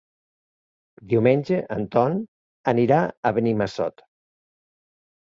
Diumenge 1.09 1.59
en 1.75 1.83
Ton 1.95 2.15
anirà 2.71 2.97
a 3.07 3.33
Benimassot. 3.39 4.01